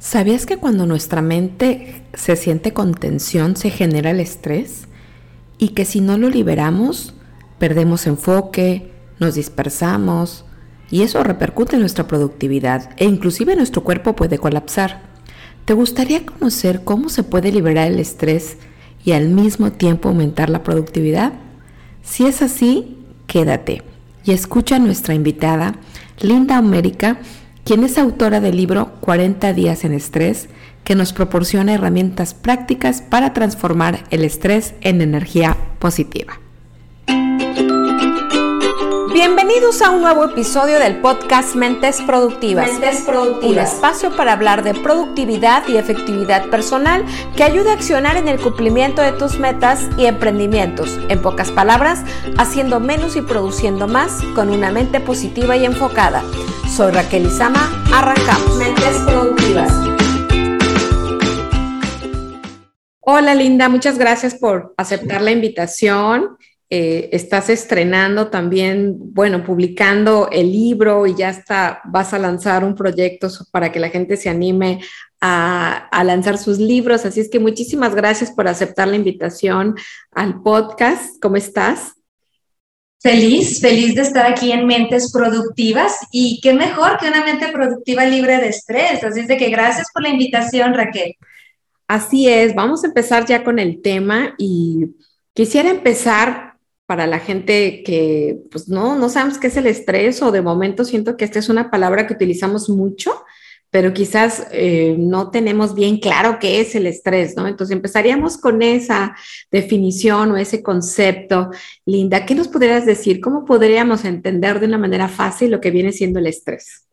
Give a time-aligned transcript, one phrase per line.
[0.00, 4.88] ¿Sabías que cuando nuestra mente se siente con tensión se genera el estrés?
[5.58, 7.12] Y que si no lo liberamos,
[7.58, 10.46] perdemos enfoque, nos dispersamos
[10.90, 15.02] y eso repercute en nuestra productividad e inclusive nuestro cuerpo puede colapsar.
[15.66, 18.56] ¿Te gustaría conocer cómo se puede liberar el estrés
[19.04, 21.34] y al mismo tiempo aumentar la productividad?
[22.02, 22.96] Si es así,
[23.26, 23.82] quédate
[24.24, 25.74] y escucha a nuestra invitada,
[26.20, 27.18] Linda América,
[27.64, 30.48] quien es autora del libro 40 días en estrés,
[30.84, 36.40] que nos proporciona herramientas prácticas para transformar el estrés en energía positiva.
[39.22, 42.72] Bienvenidos a un nuevo episodio del podcast Mentes Productivas.
[42.72, 43.50] Mentes Productivas.
[43.50, 47.04] Un espacio para hablar de productividad y efectividad personal
[47.36, 50.98] que ayude a accionar en el cumplimiento de tus metas y emprendimientos.
[51.10, 52.02] En pocas palabras,
[52.38, 56.22] haciendo menos y produciendo más con una mente positiva y enfocada.
[56.74, 57.70] Soy Raquel Izama.
[57.92, 58.56] Arrancamos.
[58.56, 59.70] Mentes Productivas.
[63.00, 66.38] Hola Linda, muchas gracias por aceptar la invitación.
[66.72, 72.76] Eh, estás estrenando también, bueno, publicando el libro y ya está, vas a lanzar un
[72.76, 74.80] proyecto para que la gente se anime
[75.20, 77.04] a, a, lanzar sus libros.
[77.04, 79.74] Así es que muchísimas gracias por aceptar la invitación
[80.12, 81.20] al podcast.
[81.20, 81.94] ¿Cómo estás?
[83.02, 88.04] Feliz, feliz de estar aquí en Mentes Productivas y qué mejor que una mente productiva
[88.04, 89.02] libre de estrés.
[89.02, 91.16] Así es de que gracias por la invitación, Raquel.
[91.88, 94.94] Así es, vamos a empezar ya con el tema y
[95.32, 96.49] quisiera empezar
[96.90, 100.84] para la gente que pues no, no sabemos qué es el estrés o de momento
[100.84, 103.12] siento que esta es una palabra que utilizamos mucho,
[103.70, 107.46] pero quizás eh, no tenemos bien claro qué es el estrés, ¿no?
[107.46, 109.14] Entonces empezaríamos con esa
[109.52, 111.50] definición o ese concepto.
[111.86, 113.20] Linda, ¿qué nos podrías decir?
[113.20, 116.88] ¿Cómo podríamos entender de una manera fácil lo que viene siendo el estrés?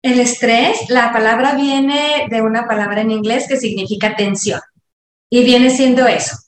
[0.00, 4.60] El estrés, la palabra viene de una palabra en inglés que significa tensión
[5.28, 6.38] y viene siendo eso,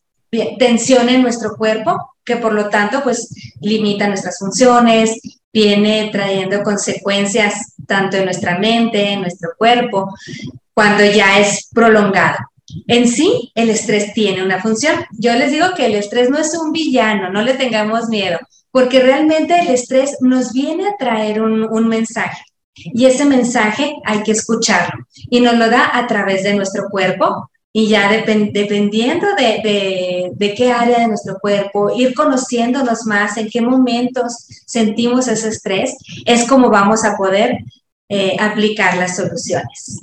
[0.58, 3.28] tensión en nuestro cuerpo, que por lo tanto pues
[3.60, 5.20] limita nuestras funciones,
[5.53, 10.12] viene trayendo consecuencias tanto en nuestra mente, en nuestro cuerpo,
[10.75, 12.38] cuando ya es prolongado.
[12.88, 14.97] En sí, el estrés tiene una función.
[15.12, 18.38] Yo les digo que el estrés no es un villano, no le tengamos miedo,
[18.70, 22.42] porque realmente el estrés nos viene a traer un, un mensaje.
[22.75, 27.50] Y ese mensaje hay que escucharlo y nos lo da a través de nuestro cuerpo,
[27.78, 33.60] y ya dependiendo de, de, qué área de nuestro cuerpo, ir conociéndonos más, en qué
[33.60, 35.94] momentos sentimos ese estrés,
[36.25, 37.59] es como vamos a poder
[38.09, 40.00] eh, aplicar las soluciones.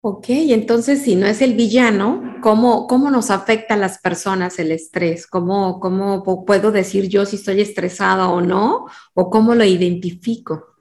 [0.00, 4.72] Ok, entonces si no es el villano, ¿cómo, cómo nos afecta a las personas el
[4.72, 5.26] estrés?
[5.26, 8.86] ¿Cómo, ¿Cómo puedo decir yo si estoy estresada o no?
[9.12, 10.71] ¿O cómo lo identifico?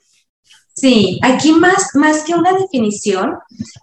[0.81, 3.37] Sí, aquí más, más que una definición,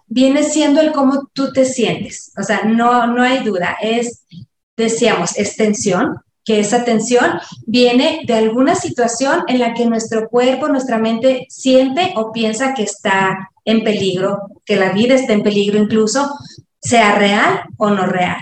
[0.07, 2.33] viene siendo el cómo tú te sientes.
[2.37, 4.25] O sea, no, no hay duda, es,
[4.75, 10.67] decíamos, es tensión, que esa tensión viene de alguna situación en la que nuestro cuerpo,
[10.67, 15.79] nuestra mente siente o piensa que está en peligro, que la vida está en peligro
[15.79, 16.29] incluso,
[16.81, 18.41] sea real o no real.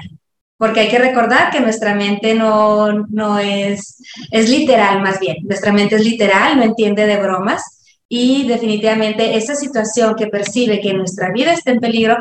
[0.58, 4.02] Porque hay que recordar que nuestra mente no, no es,
[4.32, 7.77] es literal más bien, nuestra mente es literal, no entiende de bromas
[8.10, 12.18] y definitivamente esa situación que percibe que nuestra vida está en peligro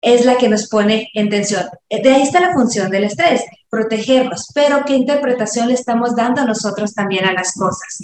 [0.00, 1.64] es la que nos pone en tensión.
[1.88, 6.92] De ahí está la función del estrés, protegernos, pero qué interpretación le estamos dando nosotros
[6.92, 8.00] también a las cosas.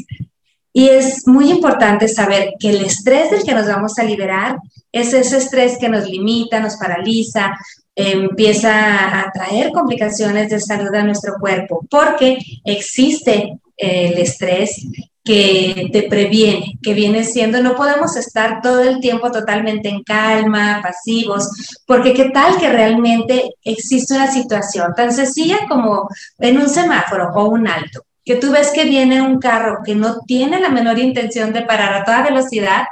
[0.72, 4.56] Y es muy importante saber que el estrés del que nos vamos a liberar
[4.92, 7.54] es ese estrés que nos limita, nos paraliza,
[7.94, 14.86] empieza a traer complicaciones de salud a nuestro cuerpo, porque existe el estrés
[15.30, 20.80] que te previene, que viene siendo, no podemos estar todo el tiempo totalmente en calma,
[20.82, 21.48] pasivos,
[21.86, 26.08] porque qué tal que realmente existe una situación tan sencilla como
[26.40, 30.18] en un semáforo o un alto, que tú ves que viene un carro que no
[30.26, 32.86] tiene la menor intención de parar a toda velocidad,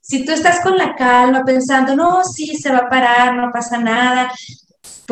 [0.00, 3.76] si tú estás con la calma pensando, no, sí, se va a parar, no pasa
[3.76, 4.32] nada,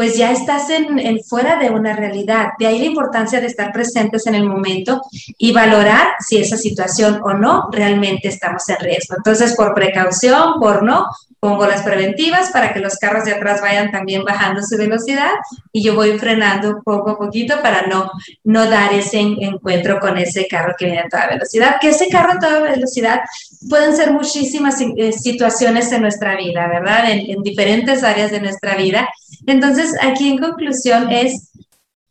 [0.01, 2.53] pues ya estás en, fuera de una realidad.
[2.59, 5.03] De ahí la importancia de estar presentes en el momento
[5.37, 9.17] y valorar si esa situación o no realmente estamos en riesgo.
[9.19, 11.05] Entonces, por precaución, por no,
[11.41, 15.31] pongo las preventivas para que los carros de atrás vayan también bajando su velocidad
[15.73, 18.11] y yo voy frenando poco a poquito para no,
[18.45, 21.77] no dar ese encuentro con ese carro que viene a toda velocidad.
[21.81, 23.23] Que ese carro a toda velocidad
[23.71, 27.11] pueden ser muchísimas eh, situaciones en nuestra vida, ¿verdad?
[27.11, 29.09] En, en diferentes áreas de nuestra vida.
[29.47, 31.51] Entonces, aquí en conclusión es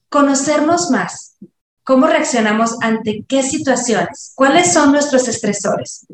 [0.09, 1.35] conocernos más.
[1.83, 4.33] ¿Cómo reaccionamos ante qué situaciones?
[4.35, 6.07] ¿Cuáles son nuestros estresores?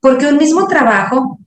[0.00, 1.39] Porque un mismo trabajo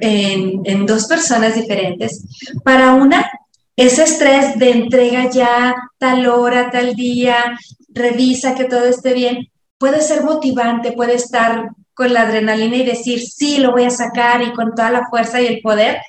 [0.00, 2.24] en, dos personas diferentes.
[2.64, 3.30] Para una,
[3.76, 9.48] ese estrés de entrega ya tal hora, tal día, revisa que todo esté bien,
[9.78, 14.42] puede ser motivante, puede estar con la adrenalina y decir, sí, lo voy a sacar
[14.42, 16.02] y con toda la fuerza y el poder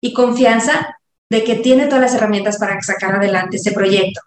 [0.00, 0.96] y confianza
[1.28, 4.20] de que tiene todas las herramientas para sacar adelante ese proyecto.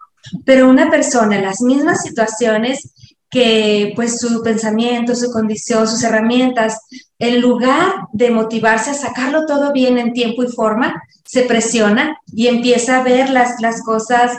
[0.46, 2.94] Pero una persona en las mismas situaciones
[3.34, 6.78] que pues su pensamiento, su condición, sus herramientas,
[7.18, 12.46] en lugar de motivarse a sacarlo todo bien en tiempo y forma, se presiona y
[12.46, 14.36] empieza a ver las, las cosas,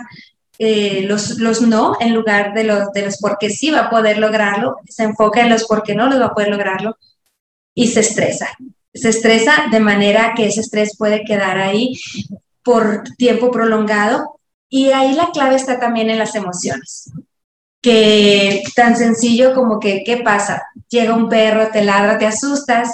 [0.59, 3.89] eh, los, los no, en lugar de los, de los por qué sí va a
[3.89, 6.95] poder lograrlo, se enfoca en los por qué no lo va a poder lograrlo
[7.73, 8.47] y se estresa.
[8.93, 11.99] Se estresa de manera que ese estrés puede quedar ahí
[12.63, 14.39] por tiempo prolongado
[14.69, 17.11] y ahí la clave está también en las emociones
[17.85, 20.63] que tan sencillo como que, ¿qué pasa?
[20.89, 22.89] Llega un perro, te ladra, te asustas,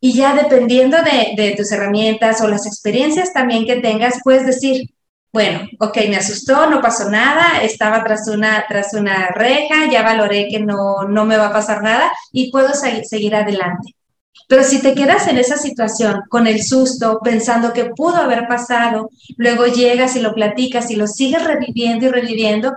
[0.00, 4.88] y ya dependiendo de, de, tus herramientas o las experiencias también que tengas, puedes decir,
[5.30, 10.48] bueno, ok, me asustó, no pasó nada, estaba tras una, tras una reja, ya valoré
[10.48, 13.94] que no, no me va a pasar nada y puedo seguir adelante.
[14.48, 19.10] Pero si te quedas en esa situación con el susto, pensando que pudo haber pasado,
[19.36, 22.72] luego llegas y lo platicas y lo sigues reviviendo y reviviendo,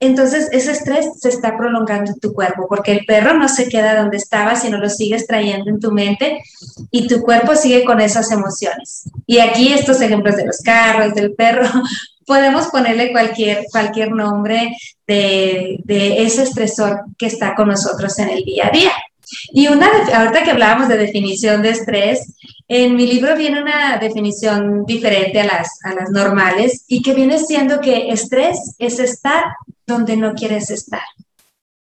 [0.00, 4.00] entonces ese estrés se está prolongando en tu cuerpo, porque el perro no se queda
[4.00, 6.42] donde estaba, sino lo sigues trayendo en tu mente
[6.90, 9.04] y tu cuerpo sigue con esas emociones.
[9.26, 11.68] Y aquí estos ejemplos de los carros, del perro,
[12.26, 14.76] podemos ponerle cualquier, cualquier nombre
[15.06, 18.92] de, de ese estresor que está con nosotros en el día a día.
[19.52, 22.34] Y una, ahorita que hablábamos de definición de estrés,
[22.68, 27.38] en mi libro viene una definición diferente a las, a las normales y que viene
[27.38, 29.44] siendo que estrés es estar
[29.86, 31.02] donde no quieres estar.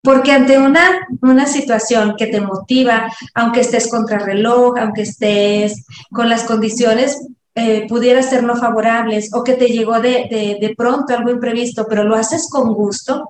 [0.02, 6.28] Porque ante una, una situación que te motiva, aunque estés contra reloj, aunque estés con
[6.28, 7.18] las condiciones
[7.56, 11.86] eh, pudiera ser no favorables o que te llegó de, de, de, pronto algo imprevisto,
[11.88, 13.28] pero lo haces con gusto,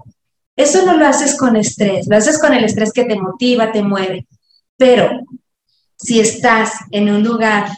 [0.56, 3.82] eso no lo haces con estrés, lo haces con el estrés que te motiva, te
[3.82, 4.26] mueve.
[4.76, 5.10] Pero
[5.96, 7.68] si estás en un lugar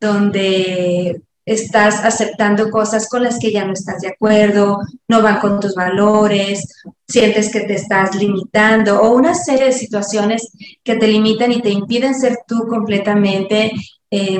[0.00, 4.78] donde estás aceptando cosas con las que ya no estás de acuerdo,
[5.08, 6.66] no van con tus valores,
[7.06, 10.50] sientes que te estás limitando o una serie de situaciones
[10.82, 13.72] que te limitan y te impiden ser tú completamente,
[14.10, 14.38] eh,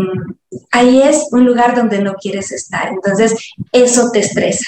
[0.71, 2.89] ahí es un lugar donde no quieres estar.
[2.89, 3.35] Entonces,
[3.73, 4.67] eso te estresa.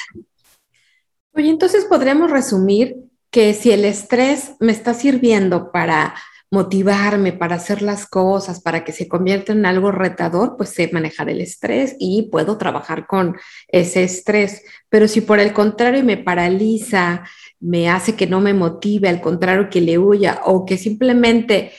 [1.32, 3.05] Oye, entonces podríamos resumir
[3.36, 6.14] que si el estrés me está sirviendo para
[6.50, 11.28] motivarme, para hacer las cosas, para que se convierta en algo retador, pues sé manejar
[11.28, 13.36] el estrés y puedo trabajar con
[13.68, 14.62] ese estrés.
[14.88, 17.24] Pero si por el contrario me paraliza,
[17.60, 21.72] me hace que no me motive, al contrario que le huya o que simplemente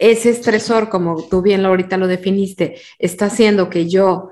[0.00, 4.30] ese estresor, como tú bien ahorita lo definiste, está haciendo que yo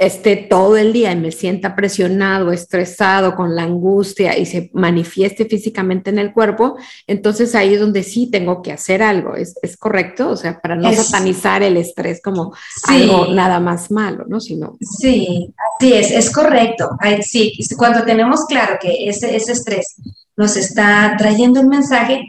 [0.00, 5.46] esté todo el día y me sienta presionado, estresado, con la angustia y se manifieste
[5.46, 6.76] físicamente en el cuerpo,
[7.06, 9.36] entonces ahí es donde sí tengo que hacer algo.
[9.36, 10.30] ¿Es, es correcto?
[10.30, 12.54] O sea, para no satanizar el estrés como
[12.88, 14.40] algo nada más malo, ¿no?
[14.40, 16.90] Sino, sí, sí, es, es correcto.
[17.22, 19.96] Sí, cuando tenemos claro que ese, ese estrés
[20.36, 22.26] nos está trayendo un mensaje,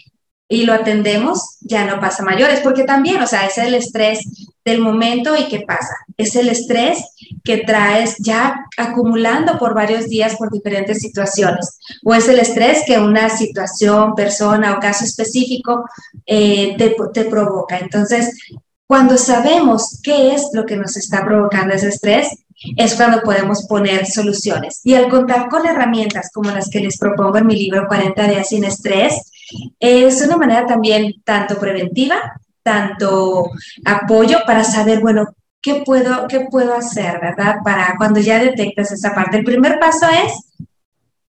[0.50, 4.20] y lo atendemos, ya no pasa mayores, porque también, o sea, es el estrés
[4.68, 5.96] del momento y qué pasa.
[6.18, 7.00] Es el estrés
[7.44, 11.80] que traes ya acumulando por varios días por diferentes situaciones.
[12.04, 15.86] O es el estrés que una situación, persona o caso específico
[16.26, 17.78] eh, te, te provoca.
[17.78, 18.38] Entonces,
[18.86, 22.28] cuando sabemos qué es lo que nos está provocando ese estrés,
[22.76, 24.82] es cuando podemos poner soluciones.
[24.84, 28.50] Y al contar con herramientas como las que les propongo en mi libro 40 días
[28.50, 29.32] sin estrés,
[29.80, 33.50] es una manera también tanto preventiva, tanto
[33.86, 37.60] apoyo para saber, bueno, ¿qué puedo, qué puedo hacer, verdad?
[37.64, 39.38] Para cuando ya detectas esa parte.
[39.38, 40.34] El primer paso es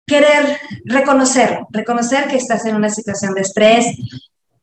[0.08, 3.86] querer reconocerlo, reconocer que estás en una situación de estrés.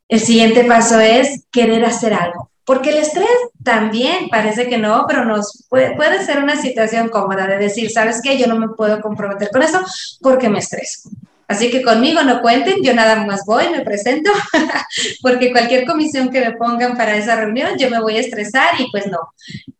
[0.08, 2.50] El siguiente paso es querer hacer algo.
[2.64, 3.28] Porque el estrés
[3.62, 8.20] también parece que no, pero nos puede, puede ser una situación cómoda de decir, ¿sabes
[8.20, 8.36] qué?
[8.38, 9.84] Yo no me puedo comprometer con eso
[10.20, 11.10] porque me estreso.
[11.48, 14.30] Así que conmigo no cuenten, yo nada más voy, me presento,
[15.22, 18.90] porque cualquier comisión que me pongan para esa reunión, yo me voy a estresar y
[18.90, 19.18] pues no.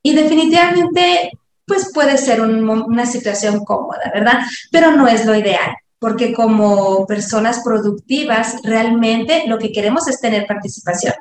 [0.02, 1.32] Y definitivamente,
[1.66, 4.40] pues puede ser una situación cómoda, ¿verdad?
[4.70, 10.46] Pero no es lo ideal, porque como personas productivas, realmente lo que queremos es tener
[10.46, 11.14] participación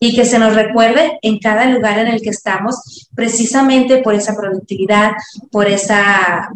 [0.00, 4.34] y que se nos recuerde en cada lugar en el que estamos, precisamente por esa
[4.34, 5.12] productividad,
[5.52, 6.48] por esa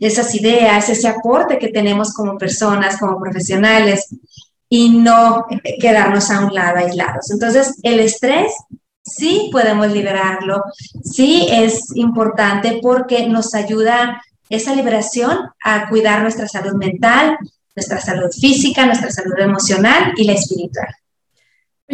[0.00, 4.08] esas ideas, ese aporte que tenemos como personas, como profesionales,
[4.68, 5.46] y no
[5.80, 7.30] quedarnos a un lado aislados.
[7.30, 8.52] Entonces, el estrés
[9.02, 10.62] sí podemos liberarlo,
[11.02, 17.36] sí es importante porque nos ayuda esa liberación a cuidar nuestra salud mental,
[17.74, 20.88] nuestra salud física, nuestra salud emocional y la espiritual.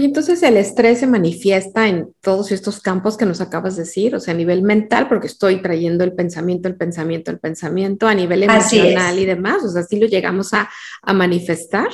[0.05, 4.21] Entonces el estrés se manifiesta en todos estos campos que nos acabas de decir, o
[4.21, 8.43] sea, a nivel mental, porque estoy trayendo el pensamiento, el pensamiento, el pensamiento, a nivel
[8.43, 10.69] emocional y demás, o sea, sí lo llegamos a,
[11.01, 11.89] a manifestar.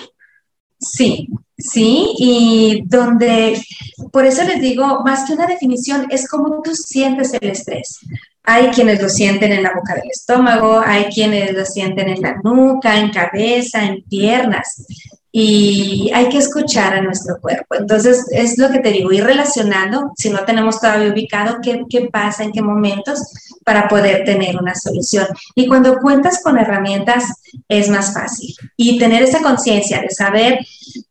[0.78, 3.62] Sí, sí, y donde,
[4.11, 8.00] por eso les digo, más que una definición, es como tú sientes el estrés.
[8.42, 12.40] Hay quienes lo sienten en la boca del estómago, hay quienes lo sienten en la
[12.42, 14.85] nuca, en cabeza, en piernas
[15.34, 17.74] y hay que escuchar a nuestro cuerpo.
[17.74, 22.10] Entonces, es lo que te digo, ir relacionando, si no tenemos todavía ubicado qué, qué
[22.12, 23.18] pasa, en qué momentos,
[23.64, 25.26] para poder tener una solución.
[25.54, 27.24] Y cuando cuentas con herramientas,
[27.66, 28.54] es más fácil.
[28.76, 30.58] Y tener esa conciencia de saber,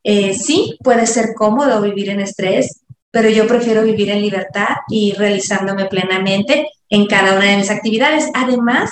[0.04, 5.14] eh, sí, puede ser cómodo vivir en estrés, pero yo prefiero vivir en libertad y
[5.14, 8.30] realizándome plenamente en cada una de mis actividades.
[8.36, 8.92] Además,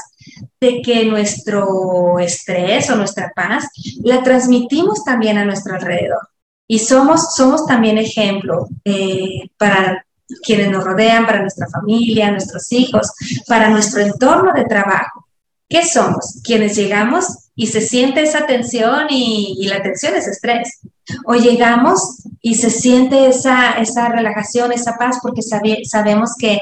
[0.60, 3.68] de que nuestro estrés o nuestra paz
[4.04, 6.30] la transmitimos también a nuestro alrededor.
[6.68, 10.06] Y somos, somos también ejemplo eh, para
[10.44, 13.12] quienes nos rodean, para nuestra familia, nuestros hijos,
[13.48, 15.26] para nuestro entorno de trabajo.
[15.68, 16.42] ¿Qué somos?
[16.44, 20.80] Quienes llegamos y se siente esa tensión y, la tensión es estrés.
[21.26, 26.60] O llegamos y se siente esa, esa relajación, esa paz, porque sabemos que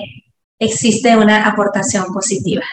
[0.59, 2.63] existe una aportación positiva.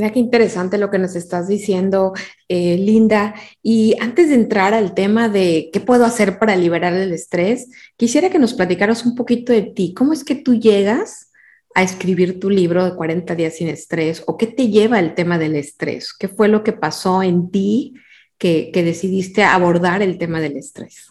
[0.00, 2.14] Mira qué interesante lo que nos estás diciendo,
[2.48, 3.34] eh, Linda.
[3.62, 8.30] Y antes de entrar al tema de qué puedo hacer para liberar el estrés, quisiera
[8.30, 9.92] que nos platicaras un poquito de ti.
[9.92, 11.30] ¿Cómo es que tú llegas
[11.74, 14.22] a escribir tu libro de 40 días sin estrés?
[14.26, 16.14] ¿O qué te lleva el tema del estrés?
[16.18, 17.92] ¿Qué fue lo que pasó en ti
[18.38, 21.08] que, que decidiste abordar el tema del estrés?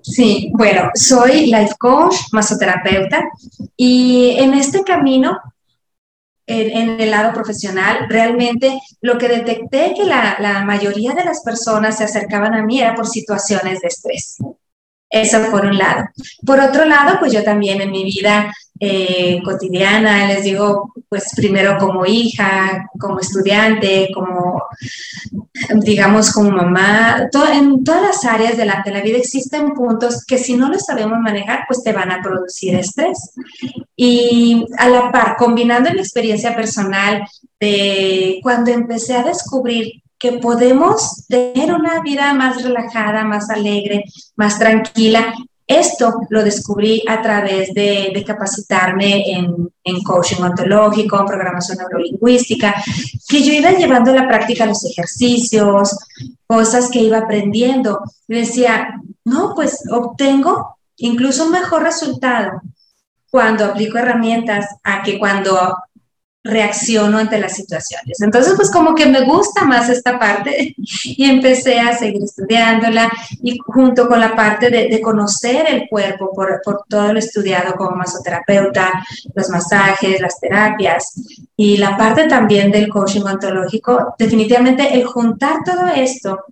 [0.00, 3.28] Sí, bueno, soy life coach, masoterapeuta
[3.76, 5.36] y en este camino
[6.48, 11.98] en, el lado profesional, realmente lo que detecté que la, la mayoría de las personas
[11.98, 14.38] se acercaban a mí era por situaciones de estrés.
[15.10, 16.04] Eso por un lado.
[16.44, 21.78] Por otro lado, pues yo también en mi vida eh, cotidiana, les digo, pues primero
[21.78, 24.62] como hija, como estudiante, como,
[25.82, 30.38] digamos, como mamá, en todas las áreas de la, de la vida existen puntos que
[30.38, 33.32] si no los sabemos manejar, pues te van a producir estrés.
[33.96, 37.26] Y a la par, combinando mi experiencia personal
[37.58, 44.04] de cuando empecé a descubrir que podemos tener una vida más relajada, más alegre,
[44.36, 45.34] más tranquila.
[45.66, 52.74] Esto lo descubrí a través de, capacitarme en, coaching ontológico, programación neurolingüística,
[53.28, 55.96] que yo iba llevando a la práctica los ejercicios,
[56.46, 58.00] cosas que iba aprendiendo.
[58.26, 62.62] decía, no, pues obtengo incluso mejor resultado
[63.30, 65.76] cuando aplico herramientas a que cuando
[66.44, 68.20] reacciono ante las situaciones.
[68.20, 73.10] Entonces, pues como que me gusta más esta parte y empecé a seguir estudiándola
[73.42, 77.96] y junto con la parte de, conocer el cuerpo por, por, todo lo estudiado como
[77.96, 78.92] masoterapeuta,
[79.34, 81.14] los masajes, las terapias
[81.56, 86.44] y la parte también del coaching ontológico, definitivamente el juntar todo esto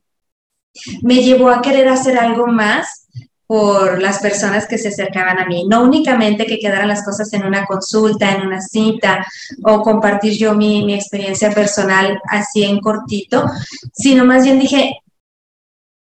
[1.03, 3.06] me llevó a querer hacer algo más
[3.47, 5.67] por las personas que se acercaban a mí.
[5.69, 9.27] No únicamente que quedaran las cosas en una consulta, en una cita
[9.65, 13.47] o compartir yo mi, mi experiencia personal así en cortito,
[13.93, 15.01] sino más bien dije,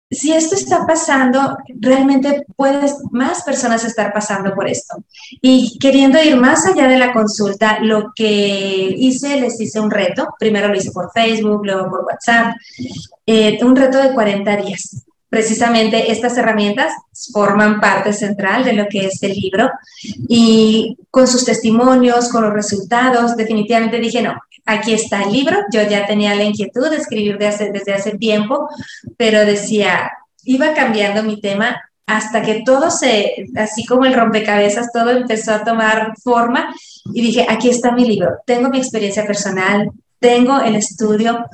[0.09, 5.03] si esto está pasando, realmente puedes más personas estar pasando por esto.
[5.41, 10.27] Y queriendo ir más allá de la consulta, lo que hice, les hice un reto.
[10.39, 12.55] Primero lo hice por Facebook, luego por WhatsApp.
[13.25, 16.93] Eh, un reto de 40 días precisamente estas herramientas
[17.33, 19.69] forman parte central de lo que es el libro.
[20.27, 25.83] Y con sus testimonios, con los resultados, definitivamente dije, no, aquí está el libro, yo
[25.83, 28.67] ya tenía la inquietud de escribir desde hace tiempo,
[29.17, 30.11] pero decía,
[30.43, 35.63] iba cambiando mi tema hasta que todo se, así como el rompecabezas, todo empezó a
[35.63, 36.73] tomar forma
[37.13, 39.89] y dije, aquí está mi libro, tengo mi experiencia personal,
[40.19, 41.45] tengo el estudio,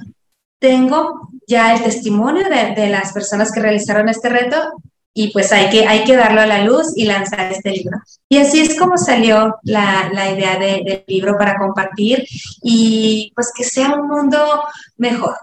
[0.60, 4.56] tengo ya el testimonio de, las personas que realizaron este reto
[5.14, 8.00] y pues hay que, hay que darlo a la luz y lanzar este libro.
[8.30, 12.26] Y así es como salió la, la idea de, del libro para compartir
[12.64, 14.64] y pues que sea un mundo
[14.98, 15.36] mejor.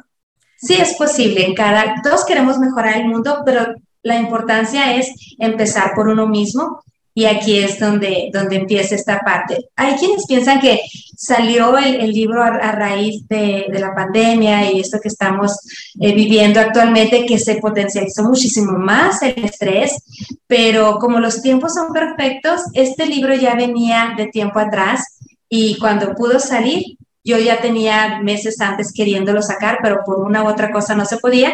[0.56, 5.92] Sí es posible, en cada, todos queremos mejorar el mundo, pero la importancia es empezar
[5.94, 6.82] por uno mismo
[7.18, 9.70] Y aquí es donde, donde empieza esta parte.
[9.74, 10.80] Hay quienes piensan que
[11.16, 15.50] salió el, libro a, raíz de, la pandemia y esto que estamos
[15.98, 20.00] eh, viviendo actualmente, que se potencializó muchísimo más el estrés,
[20.46, 26.14] pero como los tiempos son perfectos, este libro ya venía de tiempo atrás y cuando
[26.14, 26.84] pudo salir,
[27.24, 31.16] yo ya tenía meses antes queriéndolo sacar, pero por una u otra cosa no se
[31.16, 31.52] podía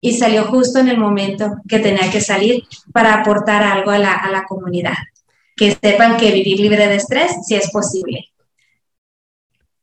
[0.00, 4.44] y salió justo en el momento que tenía que salir para aportar algo a la,
[4.48, 4.94] comunidad.
[5.56, 8.26] Que sepan que vivir libre de estrés sí es posible.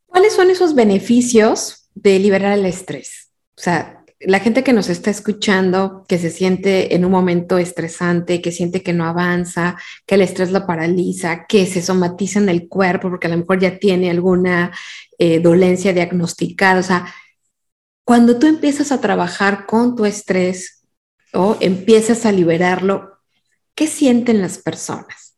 [0.06, 3.30] ¿Cuáles son esos beneficios de liberar el estrés?
[3.58, 8.42] O sea, la gente que nos está escuchando, que se siente en un momento estresante,
[8.42, 12.70] que siente que no avanza, que el estrés lo paraliza, que se somatiza en el
[12.70, 14.72] cuerpo porque a lo mejor ya tiene alguna
[15.18, 17.14] eh, dolencia diagnosticada, o sea,
[18.06, 20.84] cuando tú empiezas a trabajar con tu estrés
[21.34, 23.20] o empiezas a liberarlo,
[23.74, 25.36] ¿qué sienten las personas?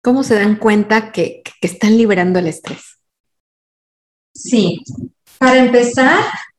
[0.00, 2.98] ¿Cómo se dan cuenta que, están liberando el estrés?
[4.34, 4.82] Sí,
[5.38, 6.18] para empezar,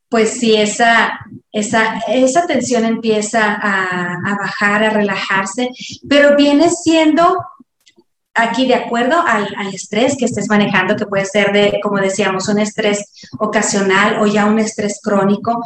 [0.10, 1.20] pues sí, esa,
[1.52, 5.70] esa, esa tensión empieza a, a, bajar, a relajarse,
[6.08, 7.38] pero viene siendo
[8.34, 12.60] aquí de acuerdo al, estrés que estés manejando, que puede ser de, como decíamos, un
[12.60, 13.06] estrés
[13.40, 15.62] ocasional o ya un estrés crónico,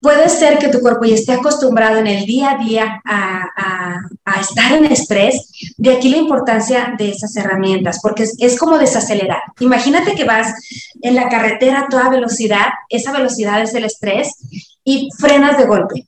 [0.00, 4.72] puede ser que tu cuerpo ya esté acostumbrado en el día a día a, estar
[4.72, 5.50] en estrés.
[5.78, 9.40] De aquí la importancia de esas herramientas, porque es, es, como desacelerar.
[9.60, 10.52] Imagínate que vas
[11.00, 14.36] en la carretera a toda velocidad, esa velocidad es el estrés,
[14.84, 16.06] y frenas de golpe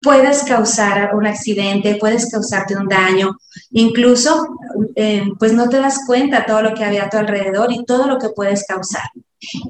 [0.00, 3.36] puedes causar un accidente, puedes causarte un daño,
[3.72, 4.48] incluso
[4.94, 8.06] eh, pues no te das cuenta todo lo que había a tu alrededor y todo
[8.06, 9.04] lo que puedes causar.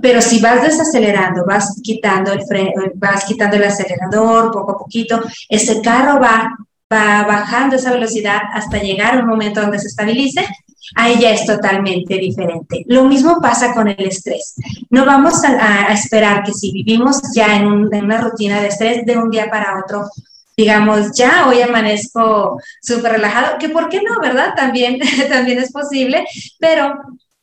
[0.00, 5.20] Pero si vas desacelerando, vas quitando el freno, vas quitando el acelerador poco a poquito,
[5.48, 6.56] ese carro va,
[6.92, 10.46] va bajando esa velocidad hasta llegar a un momento donde se estabilice
[10.94, 12.84] ahí ya es totalmente diferente.
[12.86, 14.54] Lo mismo pasa con el estrés.
[14.90, 19.30] No vamos a, esperar que si vivimos ya en, una rutina de estrés de un
[19.30, 20.08] día para otro,
[20.56, 24.54] digamos, ya hoy amanezco súper relajado, que por qué no, ¿verdad?
[24.56, 26.24] También, también es posible,
[26.58, 26.94] pero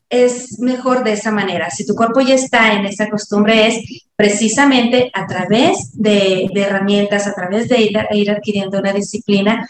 [0.10, 1.70] es mejor de esa manera.
[1.70, 7.34] Si tu cuerpo ya está en esa costumbre, es precisamente a través de, herramientas, a
[7.34, 9.68] través de ir adquiriendo una disciplina,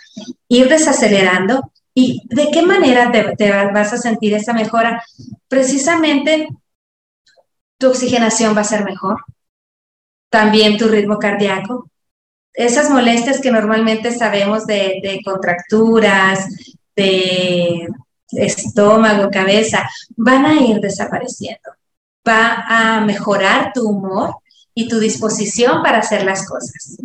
[0.47, 5.01] ir desacelerando ¿Y de qué manera te, vas a sentir esa mejora?
[5.47, 6.49] Precisamente
[7.77, 9.23] tu oxigenación va a ser mejor,
[10.29, 11.89] también tu ritmo cardíaco.
[12.53, 16.47] Esas molestias que normalmente sabemos de, de contracturas,
[16.95, 17.87] de
[18.31, 21.71] estómago, cabeza, van a ir desapareciendo.
[22.27, 24.35] Va a mejorar tu humor
[24.73, 26.97] y tu disposición para hacer las cosas.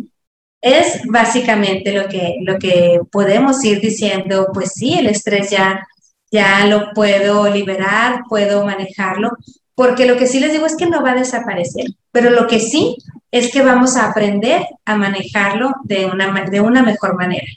[0.61, 5.87] Es básicamente lo que, lo que podemos ir diciendo, pues sí, el estrés ya,
[6.31, 9.31] ya lo puedo liberar, puedo manejarlo,
[9.73, 12.59] porque lo que sí les digo es que no va a desaparecer, pero lo que
[12.59, 12.95] sí
[13.31, 17.47] es que vamos a aprender a manejarlo de una, de una mejor manera.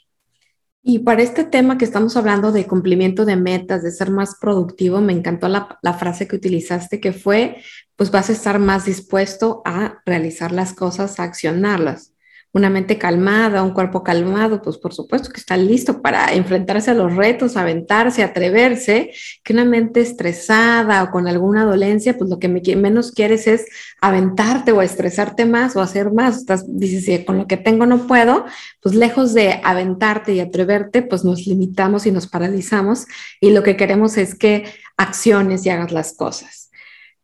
[0.83, 5.01] Y para este tema que estamos hablando de cumplimiento de metas, de ser más productivo,
[5.03, 7.57] me encantó la, la, frase que utilizaste, que fue,
[7.97, 12.14] pues vas a estar más dispuesto a realizar las cosas, a accionarlas
[12.55, 16.95] una mente calmada, un cuerpo calmado, pues por supuesto que está listo para enfrentarse a
[16.95, 19.11] los retos, aventarse, atreverse,
[19.43, 23.67] que una mente estresada o con alguna dolencia, pues lo que menos quieres es
[24.01, 26.37] aventarte o estresarte más o hacer más.
[26.39, 28.45] Estás, dices, si con lo que tengo no puedo,
[28.81, 33.07] pues lejos de aventarte y atreverte, pues nos limitamos y nos paralizamos
[33.41, 36.71] y lo que queremos es que acciones y hagas las cosas.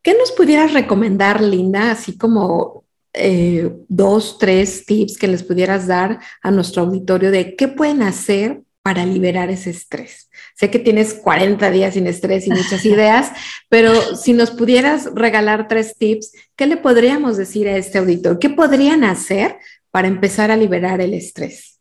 [0.02, 6.20] ¿Qué nos pudieras recomendar, Linda, así como eh, dos, tres tips que les pudieras dar
[6.42, 10.30] a nuestro auditorio de qué pueden hacer para liberar ese estrés.
[10.54, 13.30] Sé que tienes 40 días sin estrés y muchas ideas,
[13.68, 18.38] pero si nos pudieras regalar tres tips, ¿qué le podríamos decir a este auditor?
[18.38, 19.58] ¿Qué podrían hacer
[19.90, 21.80] para empezar a liberar el estrés?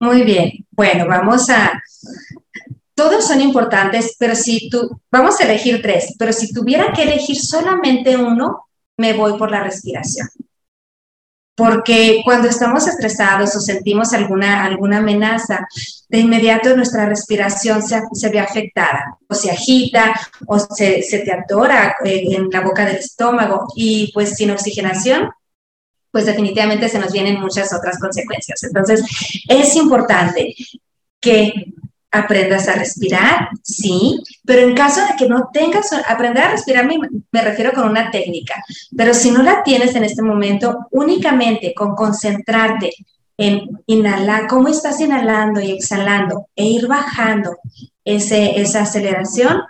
[0.00, 1.80] Muy bien, bueno, vamos a...
[2.94, 7.36] Todos son importantes, pero si tú, vamos a elegir tres, pero si tuviera que elegir
[7.36, 10.28] solamente uno, me voy por la respiración.
[11.56, 15.66] Porque cuando estamos estresados o sentimos alguna, alguna amenaza,
[16.08, 20.14] de inmediato nuestra respiración se, se ve afectada, o se agita,
[20.46, 25.30] o se, se te atora eh, en la boca del estómago, y pues sin oxigenación,
[26.10, 28.62] pues definitivamente se nos vienen muchas otras consecuencias.
[28.64, 29.02] Entonces,
[29.48, 30.54] es importante
[31.20, 31.72] que
[32.14, 36.98] aprendas a respirar, sí, pero en caso de que no tengas, aprender a respirar me,
[37.32, 38.54] me, refiero con una técnica,
[38.96, 42.92] pero si no la tienes en este momento, únicamente con concentrarte
[43.36, 47.56] en inhalar, cómo estás inhalando y exhalando e ir bajando
[48.04, 49.62] ese, esa aceleración,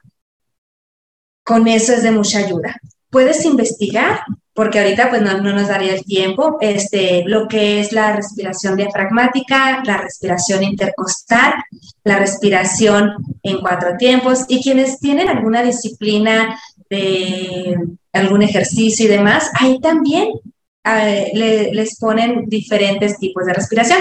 [1.43, 2.77] con eso es de mucha ayuda.
[3.11, 4.21] Puedes investigar,
[4.55, 9.83] porque ahorita pues no, nos daría el tiempo, este, lo que es la respiración diafragmática,
[9.85, 11.55] la respiración intercostal,
[12.05, 17.77] la respiración en cuatro tiempos y quienes tienen alguna disciplina de
[18.13, 20.29] algún ejercicio y demás, ahí también
[20.85, 23.99] eh, les ponen diferentes tipos de respiración.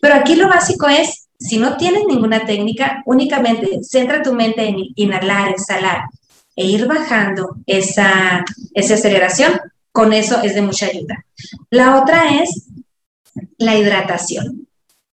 [0.00, 4.76] Pero aquí lo básico es, si no tienes ninguna técnica, únicamente centra tu mente en
[4.96, 6.02] inhalar, exhalar
[6.56, 9.60] e ir bajando esa, esa aceleración.
[9.94, 11.24] Con eso es de mucha ayuda.
[11.70, 12.68] La otra es
[13.58, 14.66] la hidratación,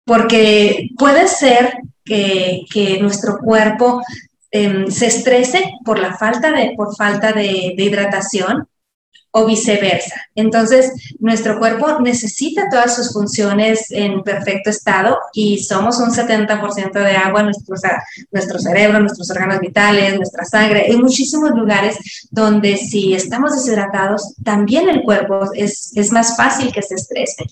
[0.05, 4.03] porque puede ser que, nuestro cuerpo
[4.51, 8.67] em, se estrese por la falta de, por falta de, de hidratación
[9.32, 10.15] o viceversa.
[10.36, 17.15] Entonces, nuestro cuerpo necesita todas sus funciones en perfecto estado y somos un 70% de
[17.15, 17.75] agua, nuestro,
[18.32, 20.86] nuestro cerebro, nuestros órganos vitales, nuestra sangre.
[20.88, 21.97] Hay muchísimos lugares
[22.32, 27.45] donde si estamos deshidratados, también el cuerpo es, es más fácil que se estrese.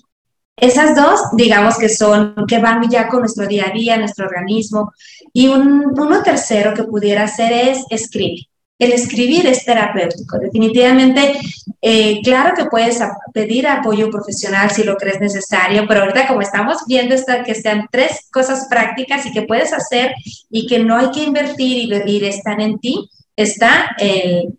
[0.57, 4.93] Esas dos, digamos que son, que van ya con nuestro día a día, nuestro organismo.
[5.33, 8.45] Y un, uno tercero que pudiera hacer es escribir
[8.77, 10.37] el escribir es terapéutico.
[10.37, 11.39] Definitivamente,
[11.81, 12.99] eh, claro que puedes
[13.33, 17.87] pedir apoyo profesional si lo crees necesario, pero ahorita como estamos viendo esta, que sean
[17.91, 20.13] tres cosas prácticas y que puedes hacer
[20.49, 24.57] y que no hay que invertir y, y están en ti, está el,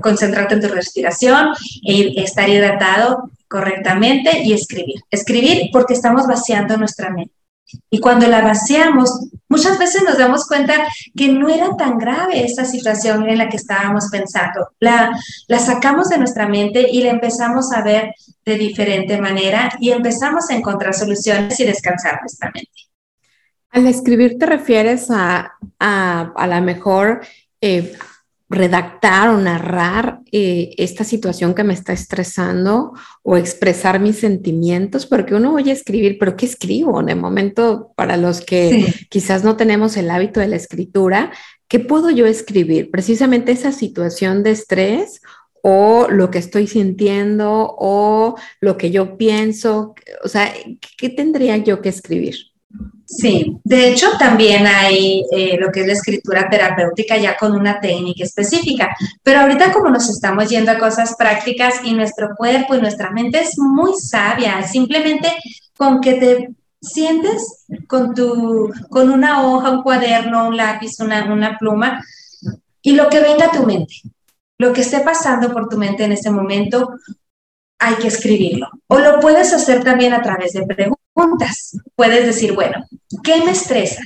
[0.00, 1.48] concentrarte en tu respiración,
[1.86, 5.00] e estar hidratado correctamente y escribir.
[5.10, 7.34] Escribir porque estamos vaciando nuestra mente.
[7.90, 10.74] Y cuando la vaciamos, muchas veces nos damos cuenta
[11.16, 14.68] que no era tan grave esa situación en la que estábamos pensando.
[14.80, 15.10] La,
[15.48, 20.50] la sacamos de nuestra mente y la empezamos a ver de diferente manera y empezamos
[20.50, 22.70] a encontrar soluciones y descansar nuestra mente.
[23.70, 27.20] Al escribir te refieres a, a, a la mejor
[27.60, 27.96] eh,
[28.50, 35.36] redactar o narrar eh, esta situación que me está estresando o expresar mis sentimientos, porque
[35.36, 37.00] uno oye escribir, pero ¿qué escribo?
[37.04, 41.30] De momento, para los que quizás no tenemos el hábito de la escritura,
[41.68, 42.90] ¿qué puedo yo escribir?
[42.90, 45.22] Precisamente esa situación de estrés
[45.62, 50.52] o lo que estoy sintiendo o lo que yo pienso, o sea,
[50.98, 52.49] ¿qué tendría yo que escribir?
[53.10, 57.80] Sí, de hecho también hay eh, lo que es la escritura terapéutica ya con una
[57.80, 62.80] técnica específica, pero ahorita como nos estamos yendo a cosas prácticas y nuestro cuerpo y
[62.80, 65.28] nuestra mente es muy sabia, simplemente
[65.76, 71.58] con que te sientes con tu, con una hoja, un cuaderno, un lápiz, una, una
[71.58, 72.00] pluma
[72.80, 73.94] y lo que venga a tu mente,
[74.56, 76.94] lo que esté pasando por tu mente en ese momento,
[77.76, 78.68] hay que escribirlo.
[78.86, 81.76] O lo puedes hacer también a través de preguntas.
[81.96, 82.86] Puedes decir, bueno,
[83.22, 84.02] ¿qué me estresa?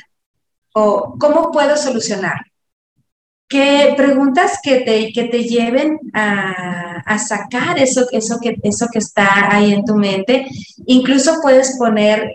[0.75, 2.41] ¿O cómo puedo solucionar?
[3.49, 9.55] ¿Qué preguntas que te, que te lleven a, sacar eso, eso, que, eso que está
[9.55, 10.47] ahí en tu mente?
[10.87, 12.35] Incluso puedes poner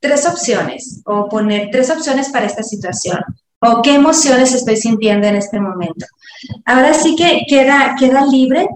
[0.00, 3.18] tres opciones o poner tres opciones para esta situación
[3.60, 6.06] o qué emociones estoy sintiendo en este momento.
[6.64, 8.68] Ahora sí que queda, queda libre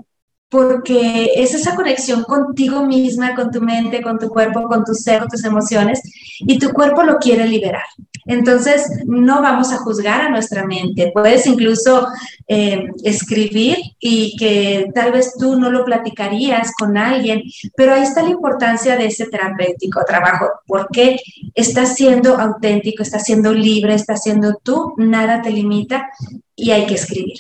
[0.51, 5.21] porque es esa conexión contigo misma, con tu mente, con tu cuerpo, con tu ser,
[5.21, 6.03] con tus emociones,
[6.41, 7.85] y tu cuerpo lo quiere liberar.
[8.27, 11.11] Entonces, no vamos a juzgar a nuestra mente.
[11.15, 12.09] Puedes incluso
[12.49, 17.43] eh, escribir y que tal vez tú no lo platicarías con alguien,
[17.77, 21.19] pero ahí está la importancia de ese terapéutico trabajo, porque
[21.55, 26.11] estás siendo auténtico, estás siendo libre, estás siendo tú, nada te limita
[26.57, 27.39] y hay que escribir.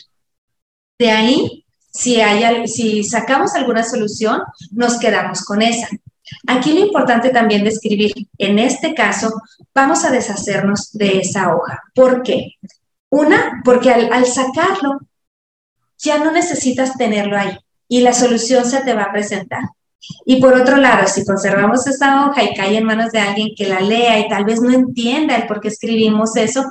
[0.98, 4.40] De ahí si, hay, si sacamos alguna solución,
[4.72, 5.88] nos quedamos con esa.
[6.46, 9.42] Aquí lo importante también de escribir, en este caso,
[9.74, 11.82] vamos a deshacernos de esa hoja.
[11.94, 12.54] ¿Por qué?
[13.08, 15.00] Una, porque al, al sacarlo,
[15.98, 19.62] ya no necesitas tenerlo ahí y la solución se te va a presentar.
[20.24, 23.68] Y por otro lado, si conservamos esa hoja y cae en manos de alguien que
[23.68, 26.64] la lea y tal vez no entienda el por qué escribimos eso,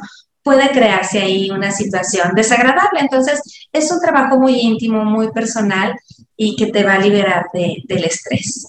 [0.44, 3.00] puede crearse ahí una situación desagradable.
[3.00, 5.96] Entonces, es un trabajo muy íntimo, muy personal
[6.36, 8.68] y que te va a liberar del estrés.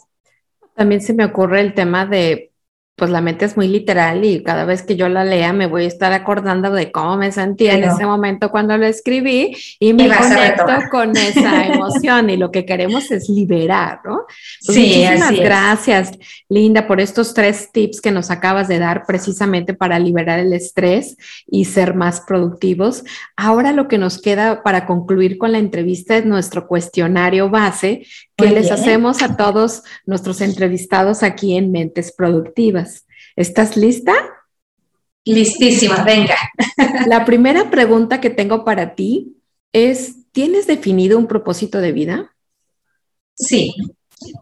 [0.75, 2.50] También se me ocurre el tema de
[3.01, 5.85] pues la mente es muy literal y cada vez que yo la lea me voy
[5.85, 10.15] a estar acordando de cómo me sentía en ese momento cuando lo escribí y me
[10.15, 14.27] conecto con esa emoción y lo que queremos es liberar, ¿no?
[14.67, 16.11] Pues sí, muchísimas gracias,
[16.51, 21.17] Linda, por estos tres tips que nos acabas de dar precisamente para liberar el estrés
[21.47, 23.03] y ser más productivos.
[23.35, 28.05] Ahora lo que nos queda para concluir con la entrevista es nuestro cuestionario base
[28.41, 33.07] que les hacemos a todos nuestros entrevistados aquí en Mentes Productivas.
[33.37, 34.15] ¿Estás lista?
[35.25, 36.37] Listísima, venga.
[37.07, 39.37] La primera pregunta que tengo para ti
[39.73, 42.35] es, ¿tienes definido un propósito de vida?
[43.35, 43.75] Sí,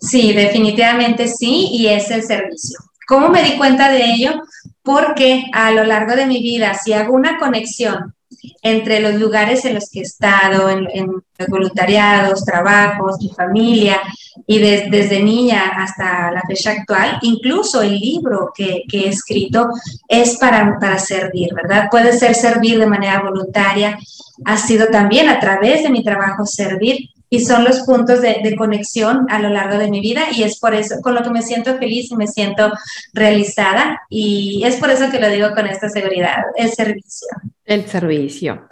[0.01, 2.79] sí, definitivamente sí, y es el servicio.
[3.07, 4.43] ¿Cómo me di cuenta de ello?
[4.83, 8.15] Porque a lo largo de mi vida, si hago una conexión
[8.63, 14.01] entre los lugares en los que he estado, en, los voluntariados, trabajos, mi familia,
[14.47, 19.69] y desde niña hasta la fecha actual, incluso el libro que, he escrito
[20.09, 21.89] es para, para servir, ¿verdad?
[21.91, 23.99] Puede ser servir de manera voluntaria,
[24.45, 28.57] ha sido también a través de mi trabajo servir, y son los puntos de, de,
[28.57, 31.43] conexión a lo largo de mi vida y es por eso con lo que me
[31.43, 32.73] siento feliz y me siento
[33.13, 37.29] realizada y es por eso que lo digo con esta seguridad, el servicio.
[37.65, 38.69] El servicio.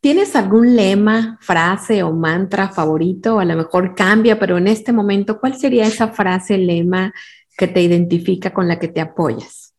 [0.00, 3.40] ¿Tienes algún lema, frase o mantra favorito?
[3.40, 7.12] A lo mejor cambia, pero en este momento, ¿cuál sería esa frase, lema
[7.58, 9.74] que te identifica con la que te apoyas?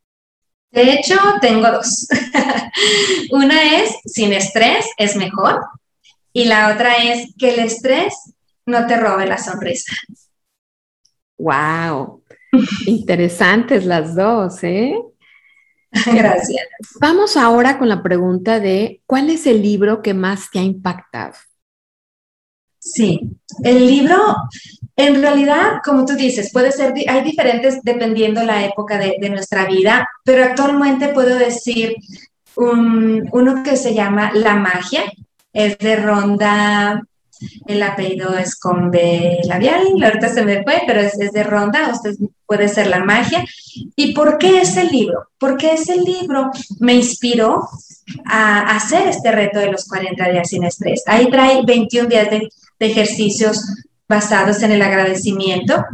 [0.70, 2.06] De hecho, tengo dos.
[3.30, 5.60] Una es, sin estrés es mejor.
[6.38, 8.14] Y la otra es que el estrés
[8.64, 9.92] no te robe la sonrisa.
[11.36, 12.22] Wow,
[12.86, 14.94] interesantes las dos, ¿eh?
[16.06, 16.68] Gracias.
[17.00, 21.34] Vamos ahora con la pregunta de ¿cuál es el libro que más te ha impactado?
[22.78, 23.18] Sí,
[23.64, 24.36] el libro,
[24.94, 30.08] en realidad, como tú dices, puede ser, hay diferentes dependiendo la época de, nuestra vida,
[30.22, 31.96] pero actualmente puedo decir
[32.54, 35.02] uno que se llama La magia,
[35.58, 37.02] es de Ronda,
[37.66, 42.14] el apellido es con B labial, ahorita se me fue, pero es, de Ronda, usted
[42.46, 43.44] puede ser la magia.
[43.96, 45.28] ¿Y por qué ese libro?
[45.36, 47.68] Porque ese libro me inspiró
[48.24, 51.02] a hacer este reto de los 40 días sin estrés.
[51.06, 53.64] Ahí trae 21 días de, de ejercicios
[54.08, 55.84] basados en el agradecimiento.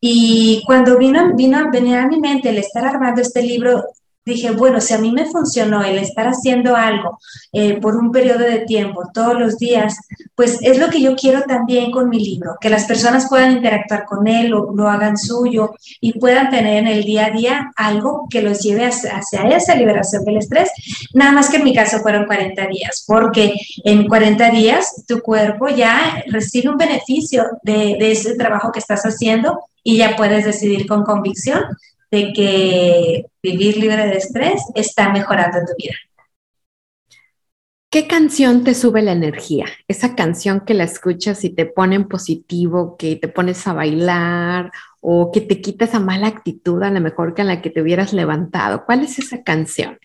[0.00, 3.84] Y cuando vino, vino, venía a mi mente el estar armando este libro,
[4.24, 7.18] dije, bueno, si a mí me funcionó el estar haciendo algo
[7.52, 9.96] eh, por un periodo de tiempo, todos los días,
[10.34, 14.04] pues es lo que yo quiero también con mi libro, que las personas puedan interactuar
[14.04, 18.26] con él, lo, lo hagan suyo y puedan tener en el día a día algo
[18.30, 20.70] que los lleve hacia, esa liberación del estrés.
[21.14, 23.54] Nada más que en mi caso fueron 40 días, porque
[23.84, 29.02] en 40 días tu cuerpo ya recibe un beneficio de, de ese trabajo que estás
[29.02, 31.62] haciendo y ya puedes decidir con convicción
[32.12, 35.96] de que vivir libre de estrés está mejorando tu vida.
[37.90, 39.66] ¿Qué canción te sube la energía?
[39.88, 44.70] Esa canción que la escuchas y te pone en positivo, que te pones a bailar
[45.00, 47.82] o que te quita esa mala actitud a lo mejor que en la que te
[47.82, 48.84] hubieras levantado.
[48.86, 49.98] ¿Cuál es esa canción?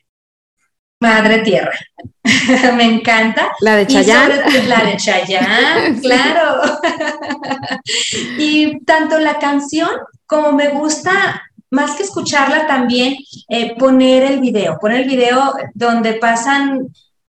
[1.00, 1.78] Madre Tierra.
[2.76, 3.52] Me encanta.
[3.62, 4.67] La de Chayanne.
[4.67, 6.62] La de Chayanne, claro.
[8.38, 9.89] y tanto la canción
[10.26, 13.15] como me gusta más que escucharla también,
[13.49, 16.88] eh, poner el video, poner el video donde pasan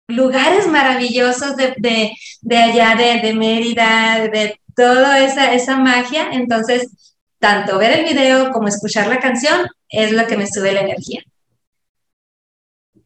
[0.07, 2.13] lugares maravillosos de,
[2.55, 6.29] allá, de, de, Mérida, de toda esa, esa magia.
[6.31, 10.81] Entonces, tanto ver el video como escuchar la canción es lo que me sube la
[10.81, 11.23] energía.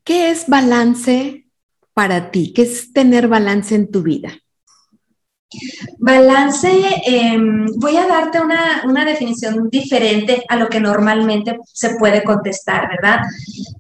[0.04, 1.46] ¿Qué es balance
[1.94, 2.54] para ti?
[2.54, 4.41] ¿Qué es tener balance en tu vida?
[6.00, 6.70] Balance,
[7.06, 12.88] em, voy a darte una, una, definición diferente a lo que normalmente se puede contestar,
[12.90, 13.20] ¿verdad?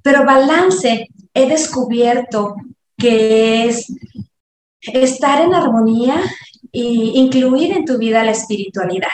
[0.01, 2.55] Pero balance he descubierto
[2.97, 3.87] que es
[4.81, 6.21] estar en armonía
[6.71, 9.09] e incluir en tu vida la espiritualidad.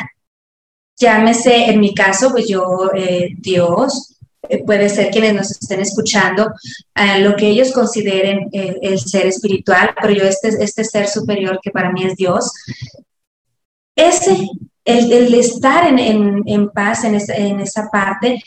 [1.00, 4.17] Llámese, en mi caso, pues yo, eh, Dios,
[4.50, 6.52] eh, puede ser quienes nos estén escuchando,
[7.20, 11.72] lo que ellos consideren eh, el ser espiritual, pero yo este, este ser superior que
[11.72, 12.52] para mí es Dios,
[13.96, 14.50] ese,
[14.86, 18.42] el, estar en, paz en esa, parte,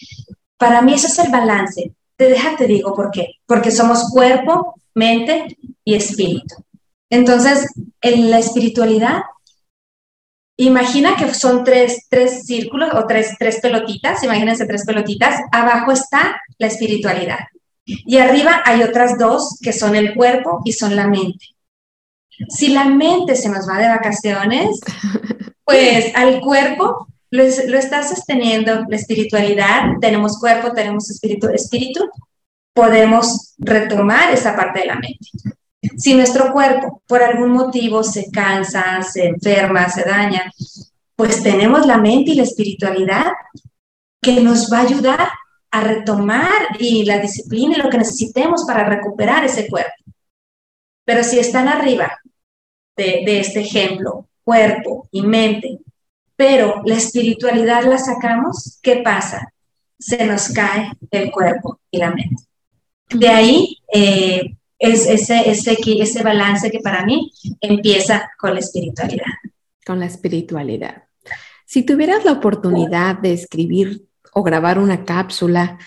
[0.56, 1.92] para mí eso es el balance.
[2.16, 3.34] Te deja, te digo por qué.
[3.46, 6.54] Porque somos cuerpo, mente y espíritu.
[7.10, 7.66] Entonces,
[8.00, 9.22] en la espiritualidad
[10.60, 15.40] Imagina que son tres, tres círculos o tres, tres pelotitas, imagínense tres pelotitas.
[15.50, 17.38] Abajo está la espiritualidad.
[17.86, 21.46] Y arriba hay otras dos que son el cuerpo y son la mente.
[22.50, 24.80] Si la mente se nos va de vacaciones,
[25.64, 29.84] pues al cuerpo lo, lo está sosteniendo la espiritualidad.
[29.98, 32.06] Tenemos cuerpo, tenemos espíritu, espíritu.
[32.74, 35.30] Podemos retomar esa parte de la mente.
[35.96, 40.52] Si nuestro cuerpo por algún motivo se cansa, se enferma, se daña,
[41.16, 43.32] pues tenemos la mente y la espiritualidad
[44.20, 45.28] que nos va a ayudar
[45.70, 49.92] a retomar y la disciplina y lo que necesitemos para recuperar ese cuerpo.
[51.04, 52.18] Pero si están arriba
[52.96, 55.78] de, este ejemplo, cuerpo y mente,
[56.36, 59.52] pero la espiritualidad la sacamos, ¿qué pasa?
[59.98, 62.42] Se nos cae el cuerpo y la mente.
[63.10, 69.26] De ahí eh, es ese, ese, ese balance que para mí empieza con la espiritualidad.
[69.86, 71.04] Con la espiritualidad.
[71.66, 75.78] Si tuvieras la oportunidad de escribir o grabar una cápsula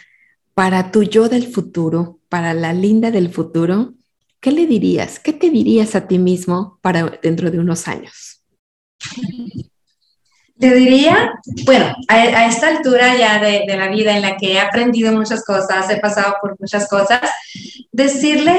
[0.54, 3.96] para tu yo del futuro, para la linda del futuro,
[4.40, 5.20] ¿qué le dirías?
[5.20, 8.44] ¿Qué te dirías a ti mismo para dentro de unos años?
[10.60, 11.34] Te diría,
[11.66, 15.90] bueno, a, esta altura ya de, la vida en la que he aprendido muchas cosas,
[15.90, 17.22] he pasado por muchas cosas,
[17.92, 18.56] decirle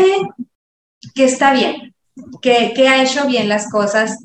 [1.15, 1.95] que está bien,
[2.43, 4.19] que, ha hecho bien las cosas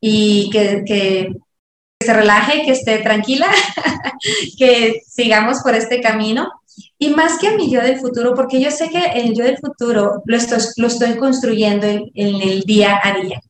[0.00, 1.32] y que, que
[2.02, 3.46] se relaje, que esté tranquila,
[4.58, 6.50] que sigamos por este camino.
[6.98, 9.58] Y más que a mi yo del futuro, porque yo sé que el yo del
[9.58, 13.40] futuro lo estoy, lo estoy construyendo en el día a día.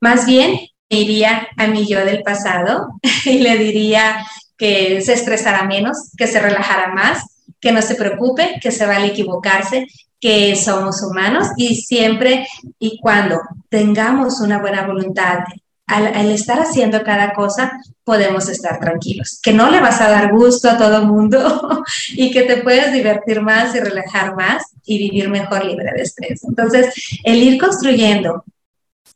[0.00, 2.88] Más bien iría a mi yo del pasado
[3.24, 7.22] y le diría que se estresara menos, que se relajara más,
[7.60, 9.86] que no se preocupe, que se vale equivocarse,
[10.20, 12.46] que somos humanos y siempre
[12.78, 15.38] y cuando tengamos una buena voluntad
[15.86, 20.68] al, estar haciendo cada cosa, podemos estar tranquilos, que no le vas a dar gusto
[20.68, 21.82] a todo mundo
[22.14, 26.44] y que te puedes divertir más y relajar más y vivir mejor libre de estrés.
[26.44, 26.92] Entonces,
[27.24, 28.44] el ir construyendo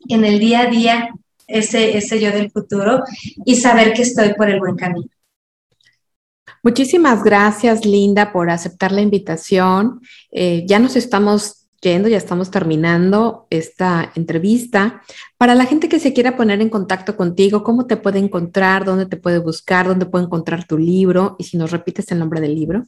[0.09, 1.09] en el día a día
[1.47, 3.03] ese, ese yo del futuro
[3.45, 5.09] y saber que estoy por el buen camino.
[6.63, 10.01] Muchísimas gracias, Linda, por aceptar la invitación.
[10.31, 15.03] Eh, ya nos estamos yendo, ya estamos terminando esta entrevista.
[15.37, 18.85] Para la gente que se quiera poner en contacto contigo, ¿cómo te puede encontrar?
[18.85, 19.89] ¿Dónde te puede buscar?
[19.89, 21.35] ¿Dónde puede encontrar tu libro?
[21.39, 22.85] Y si nos repites el nombre del libro.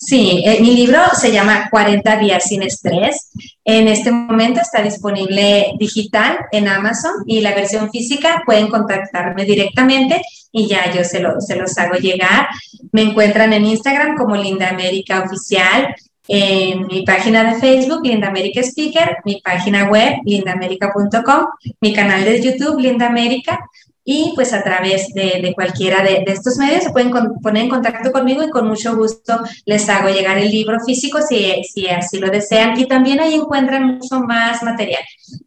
[0.00, 3.30] Sí, eh, mi libro se llama 40 días sin estrés.
[3.64, 10.22] En este momento está disponible digital en Amazon y la versión física pueden contactarme directamente
[10.52, 12.46] y ya yo se, se los hago llegar.
[12.92, 15.92] Me encuentran en Instagram como Linda América Oficial,
[16.28, 21.46] en mi página de Facebook, Linda América Speaker, mi página web, lindamerica.com,
[21.80, 23.58] mi canal de YouTube, Linda América
[24.10, 27.10] y pues a través de, cualquiera de, estos medios se pueden
[27.42, 31.62] poner en contacto conmigo y con mucho gusto les hago llegar el libro físico si,
[31.64, 32.80] si así lo desean.
[32.80, 35.02] Y también ahí encuentran mucho más material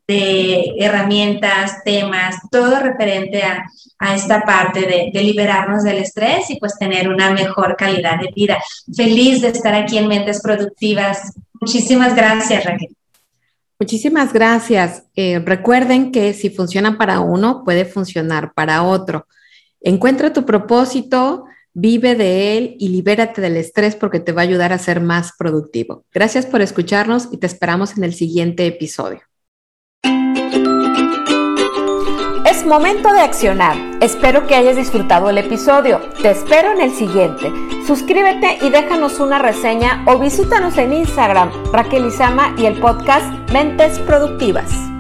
[0.08, 3.66] de herramientas, temas, todo referente a,
[3.98, 8.62] a esta parte de, liberarnos del estrés y pues tener una mejor calidad de vida.
[8.96, 11.34] Feliz de estar aquí en Mentes Productivas.
[11.60, 12.96] Muchísimas gracias, Raquel.
[13.82, 15.06] Muchísimas gracias.
[15.16, 19.26] Eh, recuerden que si funciona para uno, puede funcionar para otro.
[19.80, 24.72] Encuentra tu propósito, vive de él y libérate del estrés porque te va a ayudar
[24.72, 26.06] a ser más productivo.
[26.14, 29.22] Gracias por escucharnos y te esperamos en el siguiente episodio.
[32.62, 33.76] Es momento de accionar.
[34.02, 36.00] Espero que hayas disfrutado el episodio.
[36.22, 37.52] Te espero en el siguiente.
[37.88, 43.98] Suscríbete y déjanos una reseña o visítanos en Instagram, Raquel Izama y el podcast Mentes
[43.98, 44.91] Productivas.